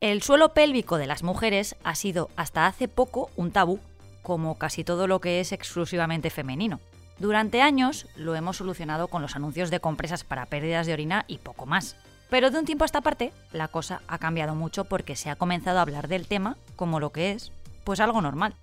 El 0.00 0.22
suelo 0.22 0.54
pélvico 0.54 0.98
de 0.98 1.06
las 1.06 1.22
mujeres 1.22 1.74
ha 1.82 1.94
sido 1.94 2.30
hasta 2.36 2.66
hace 2.66 2.86
poco 2.86 3.28
un 3.36 3.50
tabú, 3.50 3.80
como 4.22 4.56
casi 4.56 4.84
todo 4.84 5.06
lo 5.06 5.20
que 5.20 5.40
es 5.40 5.52
exclusivamente 5.52 6.30
femenino. 6.30 6.80
Durante 7.18 7.60
años 7.60 8.06
lo 8.14 8.34
hemos 8.34 8.58
solucionado 8.58 9.08
con 9.08 9.20
los 9.20 9.36
anuncios 9.36 9.70
de 9.70 9.80
compresas 9.80 10.22
para 10.22 10.46
pérdidas 10.46 10.86
de 10.86 10.92
orina 10.92 11.24
y 11.28 11.38
poco 11.38 11.66
más. 11.66 11.96
Pero 12.30 12.50
de 12.50 12.58
un 12.58 12.66
tiempo 12.66 12.84
a 12.84 12.86
esta 12.86 13.00
parte, 13.00 13.32
la 13.52 13.68
cosa 13.68 14.00
ha 14.06 14.18
cambiado 14.18 14.54
mucho 14.54 14.84
porque 14.84 15.16
se 15.16 15.28
ha 15.28 15.36
comenzado 15.36 15.78
a 15.78 15.82
hablar 15.82 16.08
del 16.08 16.26
tema 16.26 16.56
como 16.76 17.00
lo 17.00 17.10
que 17.10 17.32
es, 17.32 17.52
pues 17.84 18.00
algo 18.00 18.20
normal. 18.20 18.54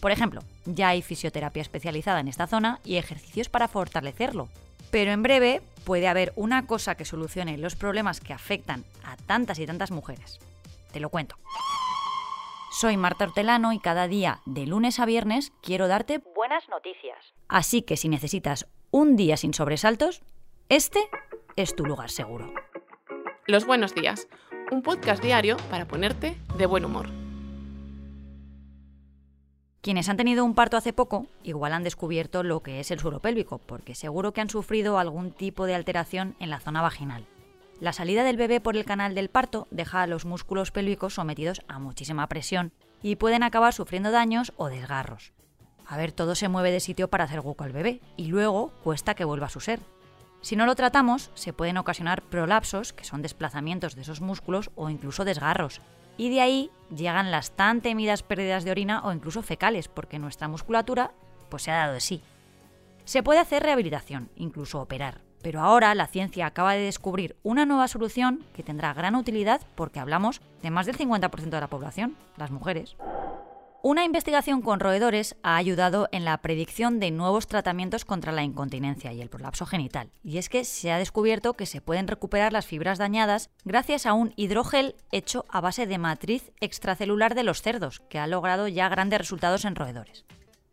Por 0.00 0.12
ejemplo, 0.12 0.42
ya 0.66 0.88
hay 0.88 1.02
fisioterapia 1.02 1.62
especializada 1.62 2.20
en 2.20 2.28
esta 2.28 2.46
zona 2.46 2.80
y 2.84 2.96
ejercicios 2.96 3.48
para 3.48 3.68
fortalecerlo. 3.68 4.48
Pero 4.90 5.12
en 5.12 5.22
breve 5.22 5.62
puede 5.84 6.08
haber 6.08 6.32
una 6.36 6.66
cosa 6.66 6.96
que 6.96 7.04
solucione 7.04 7.58
los 7.58 7.76
problemas 7.76 8.20
que 8.20 8.32
afectan 8.32 8.84
a 9.04 9.16
tantas 9.16 9.58
y 9.58 9.66
tantas 9.66 9.90
mujeres. 9.90 10.38
Te 10.92 11.00
lo 11.00 11.10
cuento. 11.10 11.36
Soy 12.70 12.96
Marta 12.96 13.24
Hortelano 13.24 13.72
y 13.72 13.78
cada 13.78 14.06
día, 14.06 14.40
de 14.44 14.66
lunes 14.66 14.98
a 14.98 15.06
viernes, 15.06 15.52
quiero 15.62 15.88
darte 15.88 16.18
buenas 16.34 16.68
noticias. 16.68 17.16
Así 17.48 17.82
que 17.82 17.96
si 17.96 18.08
necesitas 18.08 18.66
un 18.90 19.16
día 19.16 19.36
sin 19.36 19.54
sobresaltos, 19.54 20.22
este 20.68 21.00
es 21.56 21.74
tu 21.74 21.86
lugar 21.86 22.10
seguro. 22.10 22.52
Los 23.46 23.64
buenos 23.64 23.94
días, 23.94 24.28
un 24.70 24.82
podcast 24.82 25.22
diario 25.22 25.56
para 25.70 25.86
ponerte 25.86 26.36
de 26.58 26.66
buen 26.66 26.84
humor. 26.84 27.25
Quienes 29.86 30.08
han 30.08 30.16
tenido 30.16 30.44
un 30.44 30.56
parto 30.56 30.76
hace 30.76 30.92
poco 30.92 31.28
igual 31.44 31.72
han 31.72 31.84
descubierto 31.84 32.42
lo 32.42 32.60
que 32.60 32.80
es 32.80 32.90
el 32.90 32.98
suelo 32.98 33.20
pélvico, 33.20 33.58
porque 33.58 33.94
seguro 33.94 34.32
que 34.32 34.40
han 34.40 34.50
sufrido 34.50 34.98
algún 34.98 35.30
tipo 35.30 35.64
de 35.64 35.76
alteración 35.76 36.34
en 36.40 36.50
la 36.50 36.58
zona 36.58 36.82
vaginal. 36.82 37.24
La 37.78 37.92
salida 37.92 38.24
del 38.24 38.36
bebé 38.36 38.60
por 38.60 38.76
el 38.76 38.84
canal 38.84 39.14
del 39.14 39.28
parto 39.28 39.68
deja 39.70 40.02
a 40.02 40.08
los 40.08 40.24
músculos 40.24 40.72
pélvicos 40.72 41.14
sometidos 41.14 41.62
a 41.68 41.78
muchísima 41.78 42.26
presión 42.26 42.72
y 43.00 43.14
pueden 43.14 43.44
acabar 43.44 43.74
sufriendo 43.74 44.10
daños 44.10 44.52
o 44.56 44.66
desgarros. 44.66 45.32
A 45.86 45.96
ver, 45.96 46.10
todo 46.10 46.34
se 46.34 46.48
mueve 46.48 46.72
de 46.72 46.80
sitio 46.80 47.06
para 47.06 47.22
hacer 47.22 47.38
hueco 47.38 47.62
al 47.62 47.70
bebé 47.70 48.00
y 48.16 48.26
luego 48.26 48.72
cuesta 48.82 49.14
que 49.14 49.24
vuelva 49.24 49.46
a 49.46 49.50
su 49.50 49.60
ser. 49.60 49.78
Si 50.40 50.56
no 50.56 50.66
lo 50.66 50.74
tratamos, 50.74 51.30
se 51.34 51.52
pueden 51.52 51.76
ocasionar 51.76 52.22
prolapsos, 52.22 52.92
que 52.92 53.04
son 53.04 53.22
desplazamientos 53.22 53.96
de 53.96 54.02
esos 54.02 54.20
músculos 54.20 54.70
o 54.76 54.90
incluso 54.90 55.24
desgarros. 55.24 55.80
Y 56.16 56.30
de 56.30 56.40
ahí 56.40 56.70
llegan 56.94 57.30
las 57.30 57.50
tan 57.50 57.80
temidas 57.80 58.22
pérdidas 58.22 58.64
de 58.64 58.70
orina 58.70 59.02
o 59.04 59.12
incluso 59.12 59.42
fecales, 59.42 59.88
porque 59.88 60.18
nuestra 60.18 60.48
musculatura 60.48 61.12
pues 61.48 61.64
se 61.64 61.70
ha 61.70 61.76
dado 61.76 61.94
de 61.94 62.00
sí. 62.00 62.22
Se 63.04 63.22
puede 63.22 63.40
hacer 63.40 63.62
rehabilitación, 63.62 64.30
incluso 64.36 64.80
operar, 64.80 65.20
pero 65.42 65.60
ahora 65.60 65.94
la 65.94 66.08
ciencia 66.08 66.46
acaba 66.46 66.72
de 66.72 66.80
descubrir 66.80 67.36
una 67.42 67.66
nueva 67.66 67.86
solución 67.86 68.44
que 68.52 68.62
tendrá 68.62 68.94
gran 68.94 69.14
utilidad 69.14 69.60
porque 69.74 70.00
hablamos 70.00 70.40
de 70.62 70.70
más 70.70 70.86
del 70.86 70.98
50% 70.98 71.50
de 71.50 71.60
la 71.60 71.68
población, 71.68 72.16
las 72.36 72.50
mujeres. 72.50 72.96
Una 73.82 74.04
investigación 74.04 74.62
con 74.62 74.80
roedores 74.80 75.36
ha 75.42 75.56
ayudado 75.56 76.08
en 76.10 76.24
la 76.24 76.38
predicción 76.38 76.98
de 76.98 77.10
nuevos 77.10 77.46
tratamientos 77.46 78.04
contra 78.04 78.32
la 78.32 78.42
incontinencia 78.42 79.12
y 79.12 79.20
el 79.20 79.28
prolapso 79.28 79.64
genital. 79.64 80.10
Y 80.24 80.38
es 80.38 80.48
que 80.48 80.64
se 80.64 80.90
ha 80.90 80.98
descubierto 80.98 81.54
que 81.54 81.66
se 81.66 81.80
pueden 81.80 82.08
recuperar 82.08 82.52
las 82.52 82.66
fibras 82.66 82.98
dañadas 82.98 83.50
gracias 83.64 84.06
a 84.06 84.14
un 84.14 84.32
hidrogel 84.36 84.96
hecho 85.12 85.44
a 85.48 85.60
base 85.60 85.86
de 85.86 85.98
matriz 85.98 86.50
extracelular 86.60 87.34
de 87.34 87.44
los 87.44 87.62
cerdos, 87.62 88.00
que 88.08 88.18
ha 88.18 88.26
logrado 88.26 88.66
ya 88.66 88.88
grandes 88.88 89.20
resultados 89.20 89.64
en 89.64 89.76
roedores. 89.76 90.24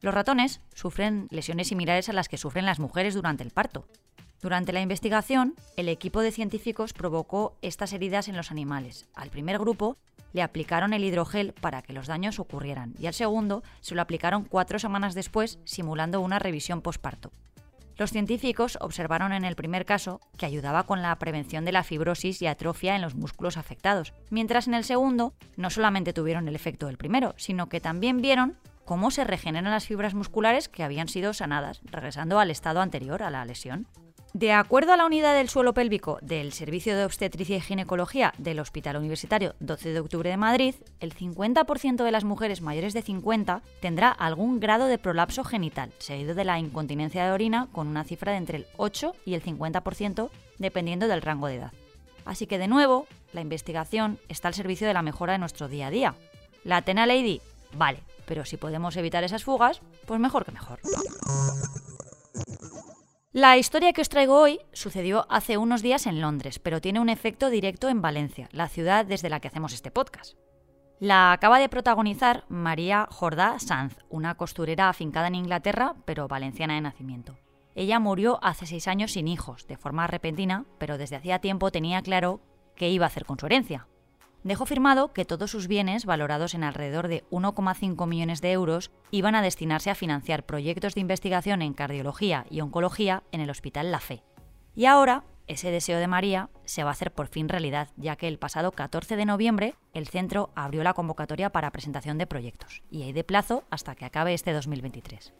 Los 0.01 0.13
ratones 0.13 0.61
sufren 0.73 1.27
lesiones 1.29 1.67
similares 1.67 2.09
a 2.09 2.13
las 2.13 2.29
que 2.29 2.37
sufren 2.37 2.65
las 2.65 2.79
mujeres 2.79 3.13
durante 3.13 3.43
el 3.43 3.51
parto, 3.51 3.85
durante 4.43 4.73
la 4.73 4.81
investigación, 4.81 5.55
el 5.77 5.87
equipo 5.87 6.19
de 6.19 6.33
científicos 6.33 6.91
provocó 6.91 7.55
estas 7.61 7.93
heridas 7.93 8.27
en 8.27 8.35
los 8.35 8.51
animales. 8.51 9.07
Al 9.13 9.29
primer 9.29 9.57
grupo 9.57 9.95
le 10.33 10.41
aplicaron 10.41 10.93
el 10.93 11.03
hidrogel 11.03 11.53
para 11.53 11.81
que 11.81 11.93
los 11.93 12.07
daños 12.07 12.39
ocurrieran 12.39 12.93
y 12.99 13.07
al 13.07 13.13
segundo 13.13 13.63
se 13.79 13.95
lo 13.95 14.01
aplicaron 14.01 14.43
cuatro 14.43 14.79
semanas 14.79 15.13
después, 15.15 15.59
simulando 15.63 16.19
una 16.19 16.39
revisión 16.39 16.81
posparto. 16.81 17.31
Los 17.95 18.11
científicos 18.11 18.77
observaron 18.81 19.33
en 19.33 19.45
el 19.45 19.55
primer 19.55 19.85
caso 19.85 20.19
que 20.37 20.47
ayudaba 20.47 20.83
con 20.83 21.03
la 21.03 21.15
prevención 21.19 21.63
de 21.63 21.71
la 21.71 21.83
fibrosis 21.83 22.41
y 22.41 22.47
atrofia 22.47 22.95
en 22.95 23.03
los 23.03 23.13
músculos 23.13 23.55
afectados, 23.55 24.13
mientras 24.31 24.67
en 24.67 24.73
el 24.73 24.83
segundo 24.83 25.33
no 25.57 25.69
solamente 25.69 26.11
tuvieron 26.11 26.47
el 26.47 26.55
efecto 26.55 26.87
del 26.87 26.97
primero, 26.97 27.35
sino 27.37 27.69
que 27.69 27.79
también 27.79 28.19
vieron 28.21 28.57
cómo 28.83 29.11
se 29.11 29.23
regeneran 29.23 29.71
las 29.71 29.85
fibras 29.85 30.15
musculares 30.15 30.69
que 30.69 30.83
habían 30.83 31.07
sido 31.07 31.33
sanadas, 31.33 31.81
regresando 31.83 32.39
al 32.39 32.49
estado 32.49 32.81
anterior 32.81 33.21
a 33.21 33.29
la 33.29 33.45
lesión. 33.45 33.87
De 34.33 34.51
acuerdo 34.51 34.93
a 34.93 34.97
la 34.97 35.05
unidad 35.05 35.35
del 35.35 35.47
suelo 35.47 35.75
pélvico 35.75 36.17
del 36.23 36.53
Servicio 36.53 36.97
de 36.97 37.05
Obstetricia 37.05 37.55
y 37.55 37.61
Ginecología 37.61 38.33
del 38.39 38.59
Hospital 38.59 38.97
Universitario 38.97 39.53
12 39.59 39.93
de 39.93 39.99
Octubre 39.99 40.27
de 40.27 40.37
Madrid, 40.37 40.73
el 40.99 41.13
50% 41.13 42.03
de 42.03 42.11
las 42.11 42.23
mujeres 42.23 42.61
mayores 42.61 42.93
de 42.95 43.03
50 43.03 43.61
tendrá 43.79 44.09
algún 44.09 44.59
grado 44.59 44.87
de 44.87 44.97
prolapso 44.97 45.43
genital, 45.43 45.93
seguido 45.99 46.33
de 46.33 46.45
la 46.45 46.57
incontinencia 46.57 47.23
de 47.23 47.31
orina 47.31 47.67
con 47.71 47.87
una 47.87 48.05
cifra 48.05 48.31
de 48.31 48.39
entre 48.39 48.57
el 48.57 48.67
8 48.77 49.13
y 49.23 49.35
el 49.35 49.43
50% 49.43 50.31
dependiendo 50.57 51.07
del 51.07 51.21
rango 51.21 51.45
de 51.45 51.57
edad. 51.57 51.73
Así 52.25 52.47
que 52.47 52.57
de 52.57 52.67
nuevo, 52.67 53.05
la 53.33 53.41
investigación 53.41 54.17
está 54.29 54.47
al 54.47 54.55
servicio 54.55 54.87
de 54.87 54.95
la 54.95 55.03
mejora 55.03 55.33
de 55.33 55.39
nuestro 55.39 55.67
día 55.67 55.87
a 55.87 55.91
día. 55.91 56.15
La 56.63 56.77
Atena 56.77 57.05
Lady, 57.05 57.39
vale, 57.77 57.99
pero 58.25 58.45
si 58.45 58.57
podemos 58.57 58.97
evitar 58.97 59.23
esas 59.23 59.43
fugas, 59.43 59.81
pues 60.07 60.19
mejor 60.19 60.43
que 60.43 60.53
mejor. 60.53 60.79
La 63.33 63.57
historia 63.57 63.93
que 63.93 64.01
os 64.01 64.09
traigo 64.09 64.39
hoy 64.39 64.59
sucedió 64.73 65.25
hace 65.27 65.57
unos 65.57 65.81
días 65.81 66.05
en 66.05 66.21
Londres, 66.21 66.59
pero 66.59 66.81
tiene 66.81 66.99
un 66.99 67.09
efecto 67.09 67.49
directo 67.49 67.89
en 67.89 67.99
Valencia, 67.99 68.47
la 68.51 68.69
ciudad 68.69 69.07
desde 69.07 69.27
la 69.27 69.39
que 69.39 69.47
hacemos 69.47 69.73
este 69.73 69.89
podcast. 69.89 70.37
La 70.99 71.31
acaba 71.31 71.57
de 71.57 71.67
protagonizar 71.67 72.45
María 72.47 73.07
Jordá 73.09 73.57
Sanz, 73.57 73.97
una 74.09 74.35
costurera 74.35 74.87
afincada 74.87 75.29
en 75.29 75.33
Inglaterra, 75.33 75.95
pero 76.05 76.27
valenciana 76.27 76.75
de 76.75 76.81
nacimiento. 76.81 77.35
Ella 77.73 77.99
murió 77.99 78.37
hace 78.43 78.67
seis 78.67 78.87
años 78.87 79.13
sin 79.13 79.27
hijos, 79.27 79.65
de 79.65 79.77
forma 79.77 80.05
repentina, 80.05 80.65
pero 80.77 80.99
desde 80.99 81.15
hacía 81.15 81.39
tiempo 81.39 81.71
tenía 81.71 82.03
claro 82.03 82.39
qué 82.75 82.91
iba 82.91 83.05
a 83.05 83.07
hacer 83.07 83.25
con 83.25 83.39
su 83.39 83.47
herencia 83.47 83.87
dejó 84.43 84.65
firmado 84.65 85.13
que 85.13 85.25
todos 85.25 85.51
sus 85.51 85.67
bienes, 85.67 86.05
valorados 86.05 86.53
en 86.53 86.63
alrededor 86.63 87.07
de 87.07 87.23
1,5 87.31 88.07
millones 88.07 88.41
de 88.41 88.51
euros, 88.51 88.91
iban 89.11 89.35
a 89.35 89.41
destinarse 89.41 89.89
a 89.89 89.95
financiar 89.95 90.45
proyectos 90.45 90.95
de 90.95 91.01
investigación 91.01 91.61
en 91.61 91.73
cardiología 91.73 92.45
y 92.49 92.61
oncología 92.61 93.23
en 93.31 93.41
el 93.41 93.49
Hospital 93.49 93.91
La 93.91 93.99
Fe. 93.99 94.23
Y 94.75 94.85
ahora, 94.85 95.23
ese 95.47 95.71
deseo 95.71 95.99
de 95.99 96.07
María 96.07 96.49
se 96.63 96.83
va 96.83 96.89
a 96.89 96.93
hacer 96.93 97.11
por 97.11 97.27
fin 97.27 97.49
realidad, 97.49 97.89
ya 97.97 98.15
que 98.15 98.27
el 98.27 98.39
pasado 98.39 98.71
14 98.71 99.15
de 99.15 99.25
noviembre 99.25 99.75
el 99.93 100.07
centro 100.07 100.51
abrió 100.55 100.83
la 100.83 100.93
convocatoria 100.93 101.51
para 101.51 101.71
presentación 101.71 102.17
de 102.17 102.27
proyectos, 102.27 102.81
y 102.89 103.03
hay 103.03 103.11
de 103.11 103.23
plazo 103.23 103.63
hasta 103.69 103.95
que 103.95 104.05
acabe 104.05 104.33
este 104.33 104.53
2023. 104.53 105.33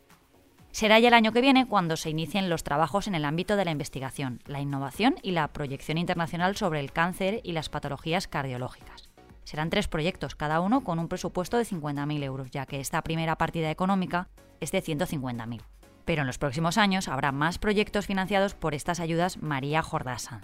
Será 0.74 0.98
ya 0.98 1.10
el 1.10 1.14
año 1.14 1.32
que 1.32 1.42
viene 1.42 1.68
cuando 1.68 1.96
se 1.98 2.10
inicien 2.10 2.50
los 2.50 2.64
trabajos 2.64 3.08
en 3.08 3.14
el 3.14 3.26
ámbito 3.26 3.56
de 3.56 3.64
la 3.64 3.70
investigación, 3.70 4.40
la 4.48 4.60
innovación 4.60 5.18
y 5.22 5.30
la 5.30 5.48
proyección 5.50 6.00
internacional 6.00 6.56
sobre 6.58 6.80
el 6.80 6.92
cáncer 6.92 7.42
y 7.44 7.52
las 7.52 7.70
patologías 7.70 8.28
cardiológicas. 8.28 9.12
Serán 9.44 9.70
tres 9.70 9.88
proyectos, 9.88 10.34
cada 10.34 10.62
uno 10.62 10.84
con 10.84 10.98
un 10.98 11.10
presupuesto 11.10 11.58
de 11.58 11.66
50.000 11.66 12.24
euros, 12.24 12.50
ya 12.50 12.66
que 12.66 12.80
esta 12.80 13.04
primera 13.04 13.38
partida 13.38 13.70
económica 13.70 14.30
es 14.62 14.72
de 14.72 14.82
150.000. 14.82 15.62
Pero 16.06 16.22
en 16.22 16.28
los 16.28 16.40
próximos 16.40 16.80
años 16.80 17.08
habrá 17.08 17.32
más 17.32 17.60
proyectos 17.60 18.08
financiados 18.08 18.56
por 18.56 18.74
estas 18.74 19.00
ayudas 19.00 19.44
María 19.44 19.84
Jordá 19.84 20.18
Sanz. 20.18 20.44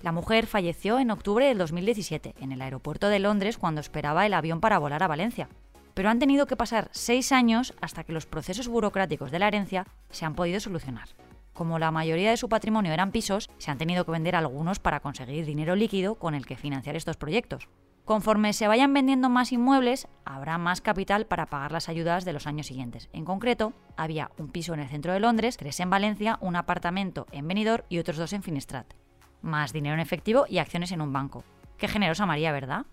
La 0.00 0.12
mujer 0.12 0.46
falleció 0.46 0.98
en 0.98 1.10
octubre 1.10 1.46
del 1.46 1.58
2017 1.58 2.36
en 2.40 2.52
el 2.52 2.62
aeropuerto 2.62 3.10
de 3.10 3.18
Londres 3.18 3.58
cuando 3.58 3.82
esperaba 3.82 4.24
el 4.24 4.32
avión 4.32 4.62
para 4.62 4.78
volar 4.78 5.02
a 5.02 5.08
Valencia, 5.08 5.50
pero 5.94 6.10
han 6.10 6.18
tenido 6.18 6.46
que 6.46 6.56
pasar 6.56 6.88
seis 6.92 7.32
años 7.32 7.74
hasta 7.80 8.04
que 8.04 8.12
los 8.12 8.26
procesos 8.26 8.68
burocráticos 8.68 9.30
de 9.30 9.38
la 9.38 9.48
herencia 9.48 9.86
se 10.10 10.24
han 10.24 10.34
podido 10.34 10.60
solucionar. 10.60 11.08
Como 11.52 11.78
la 11.78 11.90
mayoría 11.90 12.30
de 12.30 12.36
su 12.36 12.48
patrimonio 12.48 12.92
eran 12.92 13.12
pisos, 13.12 13.50
se 13.58 13.70
han 13.70 13.78
tenido 13.78 14.04
que 14.04 14.12
vender 14.12 14.36
algunos 14.36 14.78
para 14.78 15.00
conseguir 15.00 15.44
dinero 15.44 15.76
líquido 15.76 16.14
con 16.14 16.34
el 16.34 16.46
que 16.46 16.56
financiar 16.56 16.96
estos 16.96 17.16
proyectos. 17.16 17.68
Conforme 18.04 18.52
se 18.52 18.66
vayan 18.66 18.92
vendiendo 18.92 19.28
más 19.28 19.52
inmuebles, 19.52 20.08
habrá 20.24 20.58
más 20.58 20.80
capital 20.80 21.26
para 21.26 21.46
pagar 21.46 21.70
las 21.70 21.88
ayudas 21.88 22.24
de 22.24 22.32
los 22.32 22.48
años 22.48 22.66
siguientes. 22.66 23.08
En 23.12 23.24
concreto, 23.24 23.74
había 23.96 24.32
un 24.38 24.48
piso 24.48 24.74
en 24.74 24.80
el 24.80 24.88
centro 24.88 25.12
de 25.12 25.20
Londres, 25.20 25.56
tres 25.56 25.78
en 25.78 25.90
Valencia, 25.90 26.36
un 26.40 26.56
apartamento 26.56 27.26
en 27.30 27.46
Benidorm 27.46 27.84
y 27.88 27.98
otros 27.98 28.16
dos 28.16 28.32
en 28.32 28.42
Finestrat. 28.42 28.92
Más 29.40 29.72
dinero 29.72 29.94
en 29.94 30.00
efectivo 30.00 30.46
y 30.48 30.58
acciones 30.58 30.90
en 30.90 31.00
un 31.00 31.12
banco. 31.12 31.44
Qué 31.76 31.86
generosa 31.86 32.26
María, 32.26 32.50
¿verdad? 32.50 32.86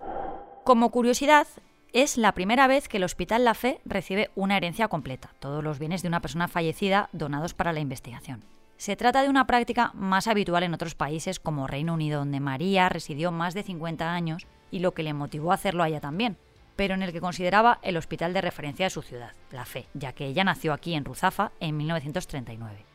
Como 0.63 0.92
curiosidad, 0.92 1.48
es 1.94 2.18
la 2.18 2.34
primera 2.34 2.68
vez 2.68 2.88
que 2.88 2.98
el 2.98 3.04
Hospital 3.04 3.46
La 3.46 3.54
Fe 3.54 3.80
recibe 3.86 4.30
una 4.36 4.58
herencia 4.58 4.88
completa, 4.88 5.34
todos 5.40 5.64
los 5.64 5.80
bienes 5.80 6.02
de 6.02 6.08
una 6.08 6.20
persona 6.20 6.48
fallecida 6.48 7.10
donados 7.14 7.54
para 7.54 7.74
la 7.74 7.80
investigación. 7.80 8.44
Se 8.78 8.96
trata 8.96 9.24
de 9.24 9.30
una 9.30 9.48
práctica 9.48 9.92
más 9.94 10.28
habitual 10.28 10.64
en 10.64 10.74
otros 10.74 10.96
países 10.96 11.40
como 11.40 11.68
Reino 11.68 11.94
Unido, 11.94 12.20
donde 12.20 12.40
María 12.40 12.88
residió 12.90 13.32
más 13.32 13.54
de 13.54 13.64
50 13.64 14.14
años 14.14 14.48
y 14.72 14.80
lo 14.80 14.94
que 14.94 15.04
le 15.04 15.14
motivó 15.14 15.52
a 15.52 15.56
hacerlo 15.56 15.84
a 15.84 15.90
ella 15.90 16.00
también, 16.00 16.38
pero 16.76 16.94
en 16.94 17.02
el 17.02 17.12
que 17.12 17.22
consideraba 17.22 17.80
el 17.82 17.98
hospital 17.98 18.34
de 18.34 18.42
referencia 18.42 18.86
de 18.86 18.92
su 18.92 19.02
ciudad, 19.02 19.34
La 19.52 19.66
Fe, 19.66 19.88
ya 19.94 20.14
que 20.14 20.28
ella 20.28 20.44
nació 20.44 20.74
aquí 20.74 20.94
en 20.94 21.06
Ruzafa 21.06 21.52
en 21.60 21.76
1939. 21.76 22.86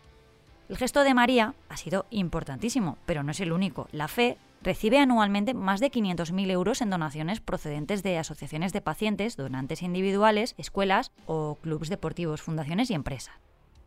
El 0.68 0.78
gesto 0.78 1.04
de 1.04 1.12
María 1.12 1.54
ha 1.68 1.76
sido 1.76 2.06
importantísimo, 2.10 2.96
pero 3.04 3.22
no 3.22 3.32
es 3.32 3.40
el 3.40 3.52
único. 3.52 3.86
La 3.92 4.08
fe 4.08 4.38
recibe 4.64 4.98
anualmente 4.98 5.54
más 5.54 5.78
de 5.78 5.90
500.000 5.90 6.50
euros 6.50 6.82
en 6.82 6.90
donaciones 6.90 7.40
procedentes 7.40 8.02
de 8.02 8.18
asociaciones 8.18 8.72
de 8.72 8.80
pacientes, 8.80 9.36
donantes 9.36 9.82
individuales, 9.82 10.54
escuelas 10.58 11.12
o 11.26 11.56
clubes 11.56 11.90
deportivos, 11.90 12.42
fundaciones 12.42 12.90
y 12.90 12.94
empresas. 12.94 13.34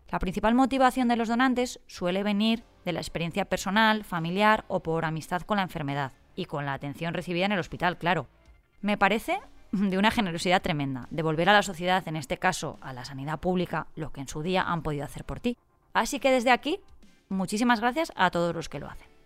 La 0.09 0.19
principal 0.19 0.55
motivación 0.55 1.09
de 1.09 1.17
los 1.17 1.27
donantes 1.27 1.81
suele 1.87 2.23
venir 2.23 2.63
de 2.85 2.93
la 2.93 3.01
experiencia 3.01 3.45
personal, 3.45 4.05
familiar 4.05 4.63
o 4.69 4.81
por 4.81 5.03
amistad 5.03 5.41
con 5.41 5.57
la 5.57 5.63
enfermedad 5.63 6.13
y 6.35 6.45
con 6.45 6.65
la 6.65 6.73
atención 6.73 7.13
recibida 7.13 7.45
en 7.45 7.51
el 7.51 7.59
hospital, 7.59 7.97
claro. 7.97 8.27
Me 8.79 8.97
parece 8.97 9.39
de 9.71 9.97
una 9.97 10.11
generosidad 10.11 10.61
tremenda, 10.61 11.07
devolver 11.09 11.49
a 11.49 11.53
la 11.53 11.63
sociedad, 11.63 12.07
en 12.07 12.15
este 12.15 12.37
caso 12.37 12.77
a 12.79 12.93
la 12.93 13.03
sanidad 13.03 13.39
pública, 13.39 13.87
lo 13.95 14.13
que 14.13 14.21
en 14.21 14.27
su 14.29 14.43
día 14.43 14.61
han 14.61 14.83
podido 14.83 15.03
hacer 15.03 15.25
por 15.25 15.39
ti. 15.39 15.57
Así 15.93 16.19
que 16.19 16.31
desde 16.31 16.51
aquí, 16.51 16.79
muchísimas 17.27 17.81
gracias 17.81 18.13
a 18.15 18.31
todos 18.31 18.55
los 18.55 18.69
que 18.69 18.79
lo 18.79 18.87
hacen. 18.87 19.16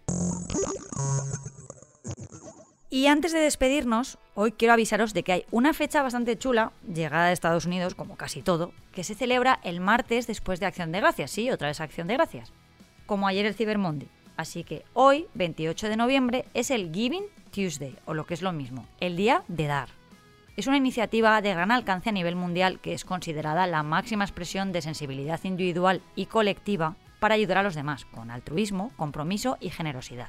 Y 2.93 3.07
antes 3.07 3.31
de 3.31 3.39
despedirnos, 3.39 4.17
hoy 4.35 4.51
quiero 4.51 4.73
avisaros 4.73 5.13
de 5.13 5.23
que 5.23 5.31
hay 5.31 5.45
una 5.49 5.73
fecha 5.73 6.03
bastante 6.03 6.37
chula, 6.37 6.73
llegada 6.93 7.27
de 7.27 7.31
Estados 7.31 7.65
Unidos, 7.65 7.95
como 7.95 8.17
casi 8.17 8.41
todo, 8.41 8.73
que 8.91 9.05
se 9.05 9.15
celebra 9.15 9.61
el 9.63 9.79
martes 9.79 10.27
después 10.27 10.59
de 10.59 10.65
Acción 10.65 10.91
de 10.91 10.99
Gracias. 10.99 11.31
Sí, 11.31 11.49
otra 11.49 11.69
vez 11.69 11.79
Acción 11.79 12.07
de 12.07 12.15
Gracias. 12.15 12.51
Como 13.05 13.29
ayer 13.29 13.45
el 13.45 13.53
Cyber. 13.53 13.79
Así 14.35 14.65
que 14.65 14.83
hoy, 14.93 15.27
28 15.35 15.87
de 15.87 15.95
noviembre, 15.95 16.45
es 16.53 16.69
el 16.69 16.91
Giving 16.93 17.23
Tuesday, 17.51 17.95
o 18.03 18.13
lo 18.13 18.25
que 18.25 18.33
es 18.33 18.41
lo 18.41 18.51
mismo, 18.51 18.85
el 18.99 19.15
Día 19.15 19.43
de 19.47 19.67
Dar. 19.67 19.87
Es 20.57 20.67
una 20.67 20.75
iniciativa 20.75 21.41
de 21.41 21.53
gran 21.53 21.71
alcance 21.71 22.09
a 22.09 22.11
nivel 22.11 22.35
mundial 22.35 22.81
que 22.81 22.91
es 22.91 23.05
considerada 23.05 23.67
la 23.67 23.83
máxima 23.83 24.25
expresión 24.25 24.73
de 24.73 24.81
sensibilidad 24.81 25.39
individual 25.45 26.01
y 26.17 26.25
colectiva 26.25 26.97
para 27.21 27.35
ayudar 27.35 27.59
a 27.59 27.63
los 27.63 27.75
demás, 27.75 28.03
con 28.03 28.31
altruismo, 28.31 28.91
compromiso 28.97 29.57
y 29.61 29.69
generosidad. 29.69 30.27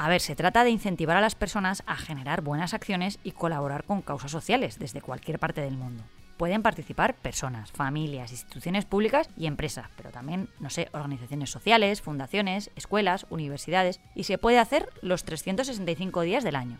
A 0.00 0.08
ver, 0.08 0.20
se 0.20 0.36
trata 0.36 0.62
de 0.62 0.70
incentivar 0.70 1.16
a 1.16 1.20
las 1.20 1.34
personas 1.34 1.82
a 1.84 1.96
generar 1.96 2.40
buenas 2.40 2.72
acciones 2.72 3.18
y 3.24 3.32
colaborar 3.32 3.82
con 3.82 4.00
causas 4.00 4.30
sociales 4.30 4.78
desde 4.78 5.00
cualquier 5.00 5.40
parte 5.40 5.60
del 5.60 5.76
mundo. 5.76 6.04
Pueden 6.36 6.62
participar 6.62 7.16
personas, 7.16 7.72
familias, 7.72 8.30
instituciones 8.30 8.84
públicas 8.84 9.28
y 9.36 9.46
empresas, 9.46 9.88
pero 9.96 10.10
también, 10.10 10.50
no 10.60 10.70
sé, 10.70 10.88
organizaciones 10.92 11.50
sociales, 11.50 12.00
fundaciones, 12.00 12.70
escuelas, 12.76 13.26
universidades, 13.28 14.00
y 14.14 14.22
se 14.22 14.38
puede 14.38 14.60
hacer 14.60 14.88
los 15.02 15.24
365 15.24 16.20
días 16.20 16.44
del 16.44 16.54
año. 16.54 16.76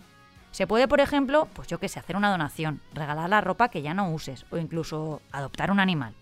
Se 0.52 0.68
puede, 0.68 0.86
por 0.86 1.00
ejemplo, 1.00 1.48
pues 1.54 1.66
yo 1.66 1.80
qué 1.80 1.88
sé, 1.88 1.98
hacer 1.98 2.14
una 2.14 2.30
donación, 2.30 2.80
regalar 2.94 3.28
la 3.30 3.40
ropa 3.40 3.68
que 3.68 3.82
ya 3.82 3.94
no 3.94 4.12
uses 4.12 4.46
o 4.52 4.58
incluso 4.58 5.22
adoptar 5.32 5.72
un 5.72 5.80
animal. 5.80 6.14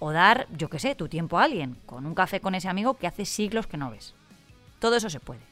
O 0.00 0.12
dar, 0.12 0.46
yo 0.54 0.68
qué 0.68 0.78
sé, 0.78 0.94
tu 0.96 1.08
tiempo 1.08 1.38
a 1.38 1.44
alguien, 1.44 1.78
con 1.86 2.04
un 2.04 2.14
café 2.14 2.40
con 2.40 2.54
ese 2.54 2.68
amigo 2.68 2.98
que 2.98 3.06
hace 3.06 3.24
siglos 3.24 3.66
que 3.66 3.78
no 3.78 3.90
ves. 3.90 4.14
Todo 4.80 4.96
eso 4.96 5.08
se 5.08 5.18
puede. 5.18 5.51